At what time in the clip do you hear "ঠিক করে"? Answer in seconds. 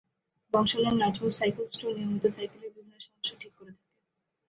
3.41-3.71